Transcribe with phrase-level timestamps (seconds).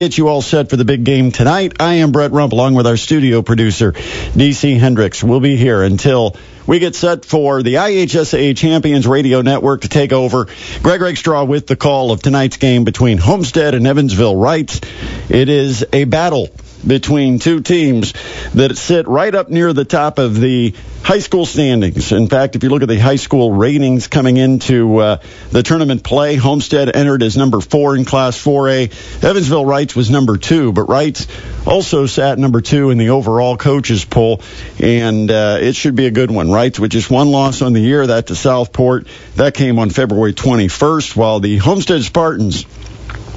[0.00, 1.72] Get you all set for the big game tonight.
[1.80, 5.24] I am Brett Rump along with our studio producer, DC Hendricks.
[5.24, 6.36] We'll be here until
[6.68, 10.46] we get set for the IHSA Champions Radio Network to take over.
[10.84, 14.84] Greg Rakestraw with the call of tonight's game between Homestead and Evansville Reitz.
[15.30, 16.48] It is a battle
[16.86, 18.12] between two teams
[18.54, 22.12] that sit right up near the top of the high school standings.
[22.12, 25.20] In fact, if you look at the high school ratings coming into uh,
[25.50, 29.24] the tournament play, Homestead entered as number four in Class 4A.
[29.24, 31.26] Evansville Reitz was number two, but Reitz
[31.66, 34.42] also sat number two in the overall coaches poll,
[34.78, 36.48] and uh, it should be a good one.
[36.48, 39.08] Reitz with just one loss on the year, that to Southport.
[39.36, 42.66] That came on February 21st, while the Homestead Spartans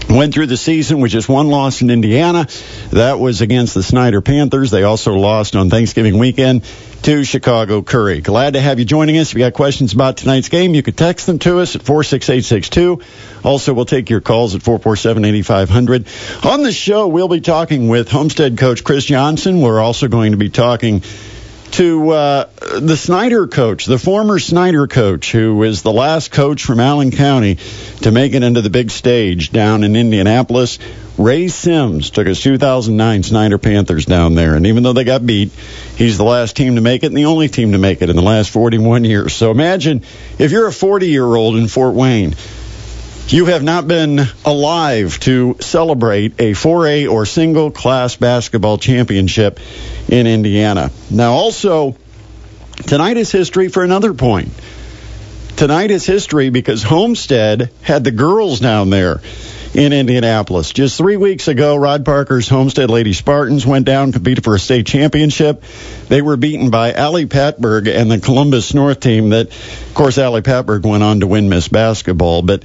[0.09, 2.47] Went through the season with just one loss in Indiana.
[2.91, 4.69] That was against the Snider Panthers.
[4.69, 6.63] They also lost on Thanksgiving weekend
[7.03, 8.21] to Chicago Curie.
[8.21, 9.29] Glad to have you joining us.
[9.29, 13.01] If you got questions about tonight's game, you could text them to us at 46862.
[13.43, 16.45] Also, we'll take your calls at 447-8500.
[16.45, 19.61] On the show, we'll be talking with Homestead coach Chris Johnson.
[19.61, 21.01] We're also going to be talking
[21.71, 26.79] to uh, the Snider coach, the former Snider coach, who is the last coach from
[26.79, 27.57] Allen County
[28.01, 30.79] to make it into the big stage down in Indianapolis.
[31.17, 35.51] Ray Sims took his 2009 Snider Panthers down there, and even though they got beat,
[35.95, 38.15] he's the last team to make it and the only team to make it in
[38.15, 39.33] the last 41 years.
[39.33, 40.03] So imagine
[40.39, 42.35] if you're a 40 year old in Fort Wayne
[43.31, 49.59] you have not been alive to celebrate a 4A or single class basketball championship
[50.09, 50.91] in Indiana.
[51.09, 51.95] Now, also,
[52.87, 54.49] tonight is history for another point.
[55.55, 59.21] Tonight is history because Homestead had the girls down there
[59.73, 60.73] in Indianapolis.
[60.73, 64.59] Just three weeks ago, Rod Parker's Homestead Lady Spartans went down, and competed for a
[64.59, 65.63] state championship.
[66.09, 70.41] They were beaten by Ali Patberg and the Columbus North team that, of course, Ali
[70.41, 72.41] Patberg went on to win Miss Basketball.
[72.41, 72.63] But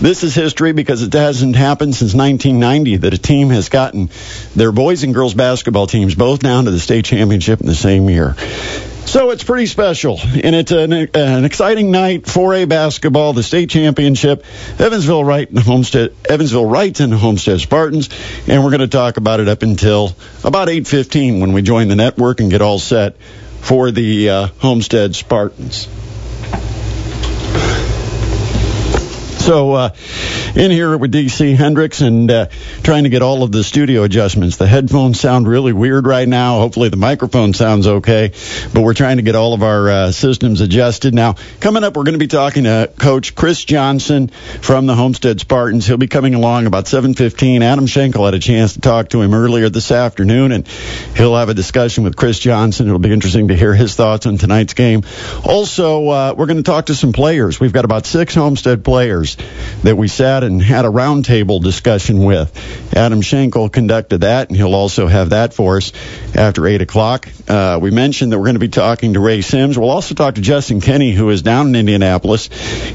[0.00, 4.10] this is history because it hasn't happened since 1990 that a team has gotten
[4.54, 8.08] their boys and girls basketball teams both down to the state championship in the same
[8.10, 8.34] year.
[9.06, 12.24] So it's pretty special, and it's an, an exciting night.
[12.24, 14.44] 4A basketball, the state championship,
[14.78, 18.10] Evansville Reitz and Homestead, Evansville Reitz and Homestead Spartans,
[18.48, 21.96] and we're going to talk about it up until about 8:15 when we join the
[21.96, 23.16] network and get all set
[23.60, 25.86] for the uh, Homestead Spartans.
[29.46, 29.90] So, uh,
[30.56, 32.46] in here with DC Hendricks and uh,
[32.82, 34.56] trying to get all of the studio adjustments.
[34.56, 36.58] The headphones sound really weird right now.
[36.58, 38.32] Hopefully, the microphone sounds okay,
[38.74, 41.14] but we're trying to get all of our uh, systems adjusted.
[41.14, 45.38] Now, coming up, we're going to be talking to Coach Chris Johnson from the Homestead
[45.38, 45.86] Spartans.
[45.86, 47.62] He'll be coming along about 7:15.
[47.62, 50.66] Adam Schenkel had a chance to talk to him earlier this afternoon, and
[51.14, 52.88] he'll have a discussion with Chris Johnson.
[52.88, 55.04] It'll be interesting to hear his thoughts on tonight's game.
[55.44, 57.60] Also, uh, we're going to talk to some players.
[57.60, 59.35] We've got about six Homestead players
[59.82, 62.52] that we sat and had a roundtable discussion with.
[62.94, 65.92] Adam Schenkel conducted that, and he'll also have that for us
[66.34, 67.28] after 8 o'clock.
[67.48, 69.78] Uh, we mentioned that we're going to be talking to Ray Sims.
[69.78, 72.48] We'll also talk to Justin Kenny, who is down in Indianapolis,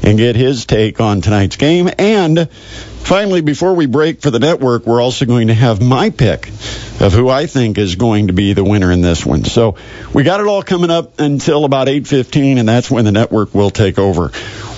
[0.04, 1.88] and get his take on tonight's game.
[1.98, 2.48] And
[3.04, 6.48] Finally, before we break for the network, we're also going to have my pick
[7.00, 9.44] of who I think is going to be the winner in this one.
[9.44, 9.76] So
[10.14, 13.70] we got it all coming up until about 8:15, and that's when the network will
[13.70, 14.30] take over.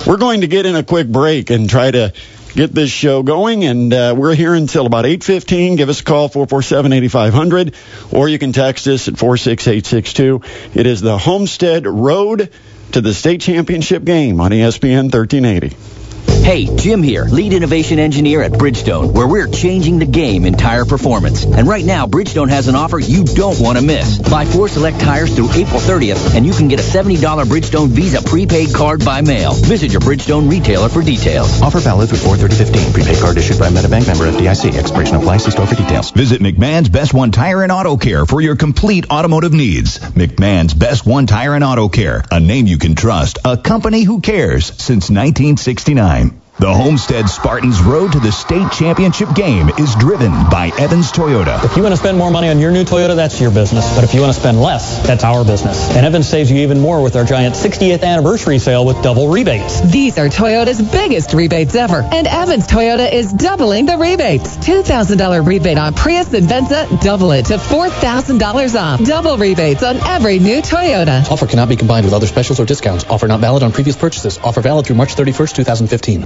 [0.07, 2.13] We're going to get in a quick break and try to
[2.55, 5.77] get this show going, and uh, we're here until about 8:15.
[5.77, 7.75] Give us a call 447-8500,
[8.11, 10.41] or you can text us at 46862.
[10.73, 12.49] It is the Homestead Road
[12.93, 16.04] to the state championship game on ESPN 1380.
[16.45, 20.85] Hey, Jim here, lead innovation engineer at Bridgestone, where we're changing the game in tire
[20.85, 21.43] performance.
[21.43, 24.19] And right now, Bridgestone has an offer you don't want to miss.
[24.19, 28.21] Buy four select tires through April 30th, and you can get a $70 Bridgestone Visa
[28.21, 29.53] prepaid card by mail.
[29.55, 31.63] Visit your Bridgestone retailer for details.
[31.63, 32.93] Offer valid through 43015.
[32.93, 34.77] Prepaid card issued by Metabank member FDIC.
[34.77, 35.45] Expiration applies.
[35.45, 36.11] See store for details.
[36.11, 39.97] Visit McMahon's Best One Tire and Auto Care for your complete automotive needs.
[39.97, 44.21] McMahon's Best One Tire and Auto Care, a name you can trust, a company who
[44.21, 46.34] cares since 1969.
[46.57, 51.61] The Homestead Spartans road to the state championship game is driven by Evans Toyota.
[51.65, 53.93] If you want to spend more money on your new Toyota, that's your business.
[53.93, 55.89] But if you want to spend less, that's our business.
[55.93, 59.81] And Evans saves you even more with our giant 60th anniversary sale with double rebates.
[59.81, 62.01] These are Toyota's biggest rebates ever.
[62.01, 64.55] And Evans Toyota is doubling the rebates.
[64.55, 69.03] $2,000 rebate on Prius and Venza, double it to $4,000 off.
[69.03, 71.29] Double rebates on every new Toyota.
[71.29, 73.03] Offer cannot be combined with other specials or discounts.
[73.09, 74.37] Offer not valid on previous purchases.
[74.37, 76.25] Offer valid through March 31st, 2015.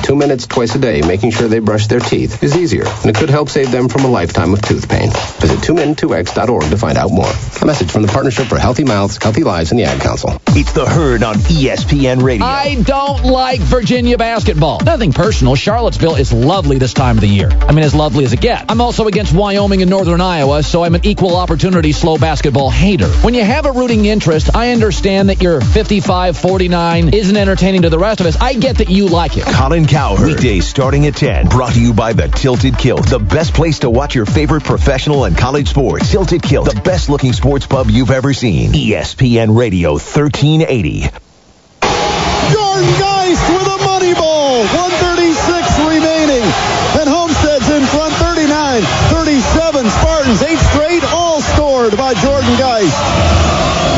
[0.11, 3.05] But two minutes twice a day making sure they brush their teeth is easier, and
[3.05, 5.09] it could help save them from a lifetime of tooth pain.
[5.39, 7.31] Visit 2min2x.org to find out more.
[7.61, 10.41] A message from the Partnership for Healthy Mouths, Healthy Lives, and the Ad Council.
[10.49, 12.45] It's the herd on ESPN Radio.
[12.45, 14.81] I don't like Virginia basketball.
[14.83, 15.55] Nothing personal.
[15.55, 17.49] Charlottesville is lovely this time of the year.
[17.49, 18.65] I mean, as lovely as it gets.
[18.67, 23.07] I'm also against Wyoming and Northern Iowa, so I'm an equal opportunity slow basketball hater.
[23.07, 27.89] When you have a rooting interest, I understand that your 55 49 isn't entertaining to
[27.89, 28.35] the rest of us.
[28.35, 29.45] I get that you like it.
[29.45, 30.25] Colin Cowherd.
[30.25, 31.49] Weekdays starting at 10.
[31.49, 33.05] Brought to you by the Tilted Kilt.
[33.05, 36.09] The best place to watch your favorite professional and college sports.
[36.09, 36.73] Tilted Kilt.
[36.73, 38.73] The best looking sports pub you've ever seen.
[38.73, 41.05] ESPN Radio 1380.
[41.05, 44.65] Jordan Geist with a money ball.
[44.73, 45.37] 136
[45.85, 46.49] remaining.
[46.97, 49.85] And Homestead's in front 39 37.
[49.85, 52.97] Spartans, eight straight, all scored by Jordan Geist.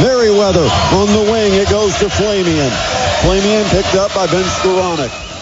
[0.04, 0.68] Merriweather
[1.00, 1.56] on the wing.
[1.56, 2.76] It goes to Flamian.
[3.24, 5.33] Flamian picked up by Ben Skoranek.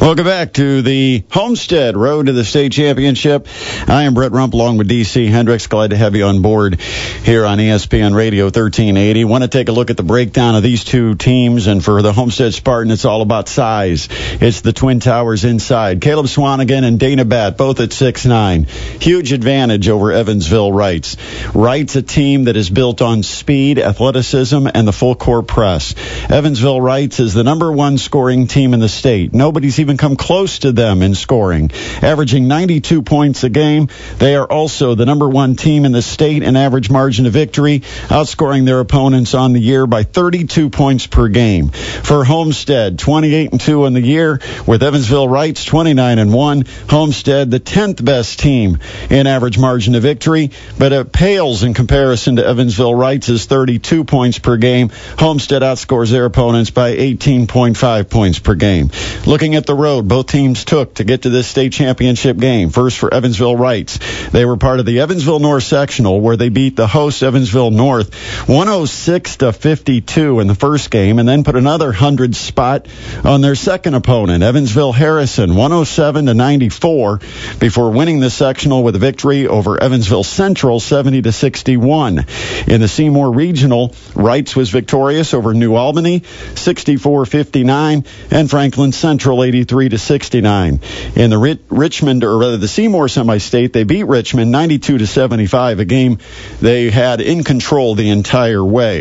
[0.00, 3.48] Welcome back to the Homestead Road to the State Championship.
[3.88, 5.66] I am Brett Rump along with DC Hendricks.
[5.66, 9.24] Glad to have you on board here on ESPN Radio 1380.
[9.24, 11.66] Want to take a look at the breakdown of these two teams.
[11.66, 14.08] And for the Homestead Spartan, it's all about size.
[14.40, 16.00] It's the Twin Towers inside.
[16.00, 18.64] Caleb Swanigan and Dana Bat, both at six nine.
[19.00, 21.16] Huge advantage over Evansville Reitz.
[21.52, 25.96] Reitz, a team that is built on speed, athleticism, and the full court press.
[26.30, 29.34] Evansville Reitz is the number one scoring team in the state.
[29.34, 31.70] Nobody's even come close to them in scoring,
[32.02, 33.88] averaging 92 points a game.
[34.18, 37.80] They are also the number one team in the state in average margin of victory,
[38.08, 41.70] outscoring their opponents on the year by 32 points per game.
[41.70, 46.64] For Homestead, 28 and 2 in the year, with Evansville Reitz 29 and 1.
[46.88, 48.78] Homestead, the 10th best team
[49.10, 54.38] in average margin of victory, but it pales in comparison to Evansville Reitz's 32 points
[54.38, 54.90] per game.
[55.18, 58.90] Homestead outscores their opponents by 18.5 points per game.
[59.26, 62.70] Looking at the road both teams took to get to this state championship game.
[62.70, 64.30] First for Evansville Reitz.
[64.30, 68.14] They were part of the Evansville North sectional where they beat the host Evansville North
[68.48, 72.88] 106 to 52 in the first game and then put another 100 spot
[73.24, 77.20] on their second opponent, Evansville Harrison 107 to 94
[77.60, 82.26] before winning the sectional with a victory over Evansville Central 70 to 61.
[82.66, 89.67] In the Seymour Regional, Reitz was victorious over New Albany 64-59 and Franklin Central 83
[89.68, 90.80] to 69.
[91.14, 95.80] In the Rich- Richmond, or rather the Seymour semi-state, they beat Richmond 92 to 75,
[95.80, 96.18] a game
[96.60, 99.00] they had in control the entire way.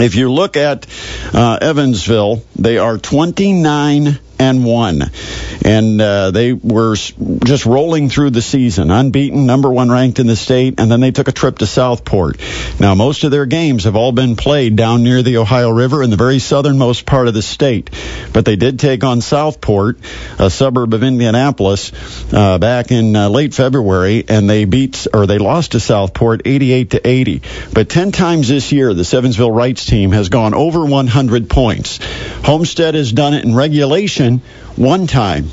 [0.00, 0.86] If you look at
[1.32, 5.02] uh, Evansville, they are 29 and one,
[5.64, 10.36] and uh, they were just rolling through the season, unbeaten, number one ranked in the
[10.36, 12.40] state, and then they took a trip to Southport.
[12.78, 16.10] Now, most of their games have all been played down near the Ohio River in
[16.10, 17.90] the very southernmost part of the state,
[18.32, 19.98] but they did take on Southport,
[20.38, 21.92] a suburb of Indianapolis,
[22.32, 26.90] uh, back in uh, late February, and they beat or they lost to Southport 88
[26.90, 27.42] to 80.
[27.72, 31.98] But 10 times this year, the Evansville Reitz team has gone over 100 points.
[32.44, 34.27] Homestead has done it in regulation
[34.76, 35.50] one time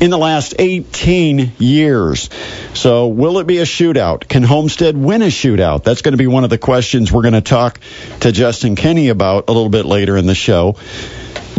[0.00, 2.30] in the last 18 years.
[2.74, 4.28] So, will it be a shootout?
[4.28, 5.84] Can Homestead win a shootout?
[5.84, 7.78] That's going to be one of the questions we're going to talk
[8.20, 10.76] to Justin Kenny about a little bit later in the show.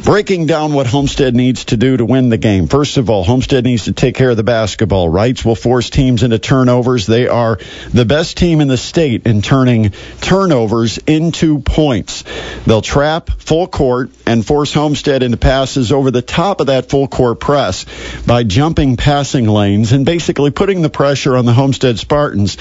[0.03, 2.67] Breaking down what Homestead needs to do to win the game.
[2.67, 5.07] First of all, Homestead needs to take care of the basketball.
[5.07, 7.05] Reitz will force teams into turnovers.
[7.05, 7.57] They are
[7.93, 12.25] the best team in the state in turning turnovers into points.
[12.65, 17.07] They'll trap full court and force Homestead into passes over the top of that full
[17.07, 17.86] court press
[18.27, 22.57] by jumping passing lanes and basically putting the pressure on the Homestead Spartans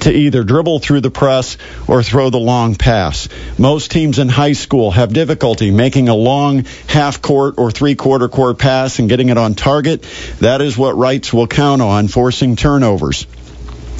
[0.00, 3.28] to either dribble through the press or throw the long pass.
[3.58, 8.28] Most teams in high school have difficulty making a long half court or three quarter
[8.28, 10.02] court pass and getting it on target.
[10.40, 13.26] That is what Reitz will count on, forcing turnovers.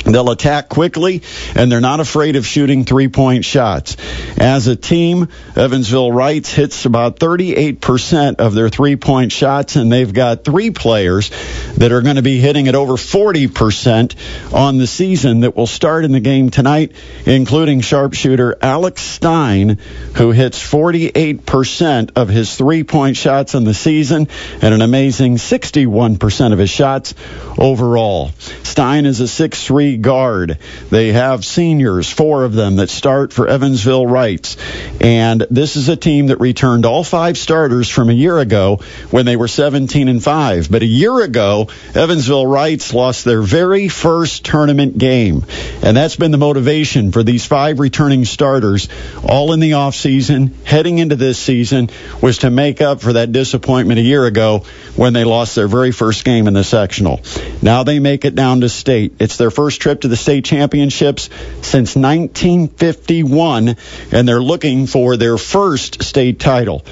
[0.05, 1.23] They'll attack quickly,
[1.55, 3.97] and they're not afraid of shooting three point shots.
[4.38, 10.12] As a team, Evansville Reitz hits about 38% of their three point shots, and they've
[10.12, 11.31] got three players
[11.76, 16.05] that are going to be hitting at over 40% on the season that will start
[16.05, 16.93] in the game tonight,
[17.26, 19.78] including sharpshooter Alex Stein,
[20.17, 24.28] who hits 48% of his three point shots on the season
[24.62, 27.14] and an amazing 61% of his shots
[27.59, 28.31] overall.
[28.62, 30.59] Stein is a 6'3 guard.
[30.90, 34.57] They have seniors, four of them that start for Evansville Reitz.
[35.00, 38.80] And this is a team that returned all five starters from a year ago
[39.11, 40.71] when they were 17 and 5.
[40.71, 45.45] But a year ago, Evansville Reitz lost their very first tournament game.
[45.83, 48.88] And that's been the motivation for these five returning starters
[49.25, 51.90] all in the offseason, heading into this season,
[52.21, 54.64] was to make up for that disappointment a year ago
[54.97, 57.21] when they lost their very first game in the sectional.
[57.62, 59.14] Now they make it down to state.
[59.18, 61.31] It's their first trip to the state championships
[61.63, 63.77] since 1951,
[64.13, 66.85] and they're looking for their first state title.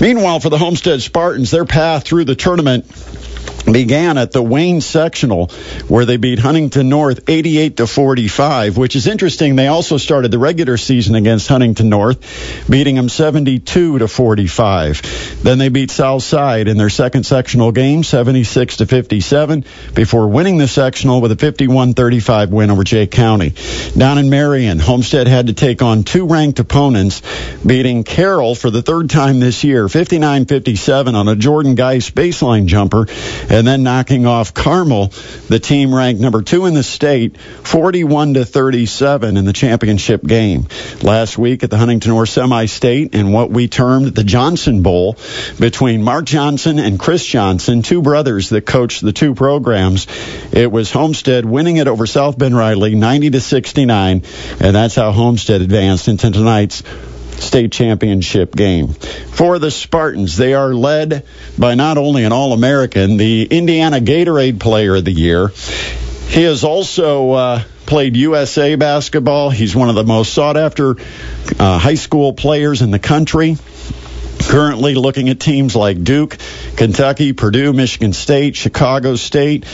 [0.00, 2.86] Meanwhile, for the Homestead Spartans, their path through the tournament
[3.64, 5.48] began at the Wayne sectional
[5.88, 9.56] where they beat Huntington North 88 to 45, which is interesting.
[9.56, 15.42] They also started the regular season against Huntington North, beating them 72 to 45.
[15.42, 19.64] Then they beat Southside in their second sectional game 76 to 57
[19.94, 23.54] before winning the sectional with a 51-35 win over Jay County.
[23.96, 27.22] Down in Marion, Homestead had to take on two ranked opponents,
[27.64, 33.06] beating Carroll for the third time this year 59-57 on a Jordan Geist baseline jumper
[33.50, 35.08] and then knocking off Carmel,
[35.48, 40.68] the team ranked number two in the state, 41 to 37 in the championship game.
[41.02, 45.16] Last week at the Huntington North Semi-State in what we termed the Johnson Bowl
[45.58, 50.06] between Mark Johnson and Chris Johnson, two brothers that coached the two programs.
[50.52, 54.22] It was Homestead winning it over South Bend Riley 90 to 69,
[54.60, 56.82] and that's how Homestead advanced into tonight's
[57.40, 58.88] state championship game.
[58.88, 61.24] For the Spartans, they are led
[61.58, 65.48] by not only an All American, the Indiana Gatorade Player of the Year.
[66.28, 69.50] He has also uh, played USA basketball.
[69.50, 70.96] He's one of the most sought after
[71.58, 73.56] uh, high school players in the country
[74.50, 76.36] currently looking at teams like Duke,
[76.74, 79.64] Kentucky, Purdue, Michigan State, Chicago State,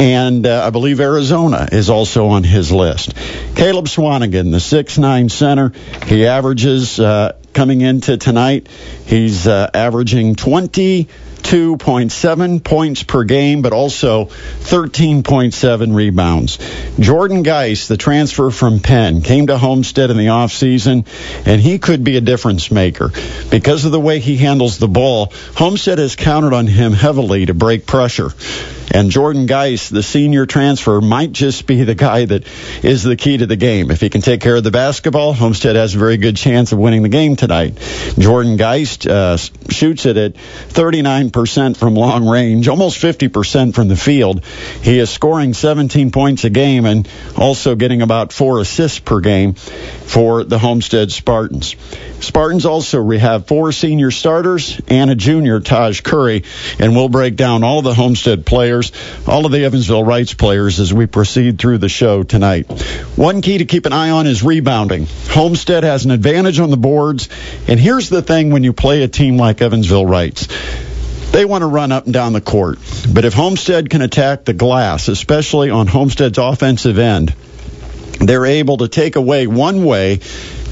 [0.00, 3.14] and uh, I believe Arizona is also on his list.
[3.54, 5.72] Caleb Swanigan, the six-nine center,
[6.06, 8.68] he averages uh, coming into tonight,
[9.06, 16.58] he's uh, averaging 22.7 points per game, but also 13.7 rebounds.
[17.00, 21.06] Jordan Geist, the transfer from Penn, came to Homestead in the offseason,
[21.46, 23.10] and he could be a difference maker.
[23.50, 27.54] Because of the way he handles the ball, Homestead has counted on him heavily to
[27.54, 28.32] break pressure.
[28.90, 32.46] And Jordan Geist, the senior transfer, might just be the guy that
[32.84, 33.90] is the key to the game.
[33.90, 36.78] If he can take care of the basketball, Homestead has a very good chance of
[36.78, 37.78] winning the game tonight.
[38.18, 44.44] Jordan Geist uh, shoots it at 39% from long range, almost 50% from the field.
[44.82, 49.54] He is scoring 17 points a game and also getting about four assists per game
[49.54, 51.76] for the Homestead Spartans.
[52.20, 56.44] Spartans also have four senior starters and a junior, Taj Curry,
[56.78, 58.75] and we'll break down all the Homestead players,
[59.26, 62.66] all of the Evansville Reitz players as we proceed through the show tonight.
[63.16, 65.06] One key to keep an eye on is rebounding.
[65.28, 67.28] Homestead has an advantage on the boards,
[67.68, 70.48] and here's the thing when you play a team like Evansville Reitz.
[71.32, 72.78] They want to run up and down the court.
[73.12, 77.34] But if Homestead can attack the glass, especially on Homestead's offensive end,
[78.20, 80.20] they're able to take away one way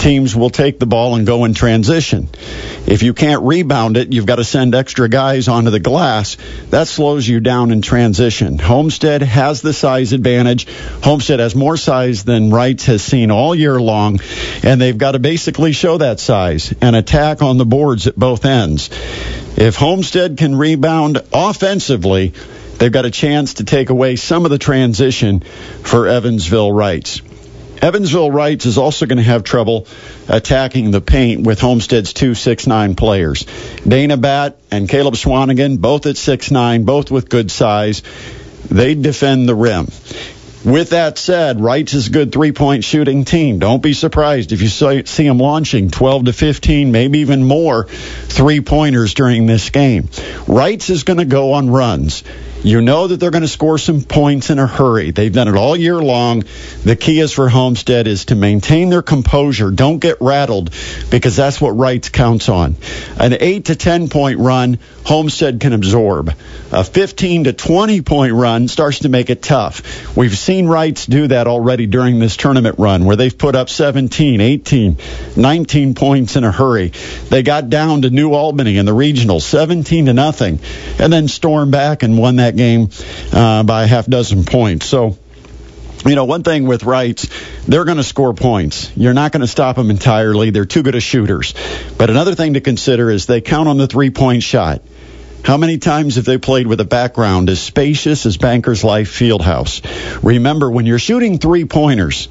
[0.04, 2.28] teams will take the ball and go in transition.
[2.86, 6.36] If you can't rebound it, you've got to send extra guys onto the glass.
[6.68, 8.58] That slows you down in transition.
[8.58, 10.66] Homestead has the size advantage.
[11.02, 14.20] Homestead has more size than Reitz has seen all year long,
[14.62, 18.44] and they've got to basically show that size and attack on the boards at both
[18.44, 18.90] ends.
[19.56, 22.34] If Homestead can rebound offensively,
[22.76, 27.22] they've got a chance to take away some of the transition for Evansville Reitz.
[27.84, 29.86] Evansville Reitz is also going to have trouble
[30.26, 33.44] attacking the paint with Homestead's two six-nine players.
[33.86, 38.02] Dana Bat and Caleb Swanigan, both at six-nine, both with good size.
[38.70, 39.88] They defend the rim.
[40.64, 43.58] With that said, Reitz is a good three-point shooting team.
[43.58, 49.12] Don't be surprised if you see them launching 12 to 15, maybe even more three-pointers
[49.12, 50.04] during this game.
[50.48, 52.24] Reitz is going to go on runs.
[52.64, 55.10] You know that they're going to score some points in a hurry.
[55.10, 56.44] They've done it all year long.
[56.82, 59.70] The key is for Homestead is to maintain their composure.
[59.70, 60.70] Don't get rattled
[61.10, 62.76] because that's what Reitz counts on.
[63.18, 66.34] An 8 to 10 point run, Homestead can absorb.
[66.72, 70.16] A 15 to 20 point run starts to make it tough.
[70.16, 74.40] We've seen Reitz do that already during this tournament run where they've put up 17,
[74.40, 74.96] 18,
[75.36, 76.92] 19 points in a hurry.
[77.28, 80.60] They got down to New Albany in the regional 17 to nothing
[80.98, 82.90] and then stormed back and won that game
[83.32, 84.86] uh, by a half dozen points.
[84.86, 85.18] So,
[86.06, 87.30] you know, one thing with Reitz,
[87.66, 88.92] they're going to score points.
[88.96, 90.50] You're not going to stop them entirely.
[90.50, 91.54] They're too good as shooters.
[91.96, 94.82] But another thing to consider is they count on the three point shot.
[95.44, 99.82] How many times have they played with a background as spacious as Bankers Life Fieldhouse?
[100.22, 102.28] Remember, when you're shooting three pointers,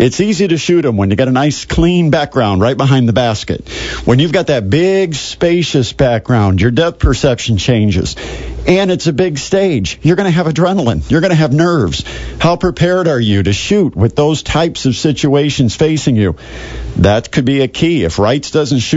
[0.00, 3.12] it's easy to shoot them when you got a nice clean background right behind the
[3.12, 3.68] basket.
[4.06, 8.16] When you've got that big spacious background, your depth perception changes.
[8.66, 9.98] And it's a big stage.
[10.02, 11.08] You're going to have adrenaline.
[11.10, 12.02] You're going to have nerves.
[12.40, 16.36] How prepared are you to shoot with those types of situations facing you?
[16.96, 18.04] That could be a key.
[18.04, 18.88] If Reitz doesn't shoot